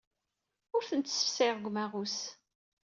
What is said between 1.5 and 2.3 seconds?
deg umaɣus.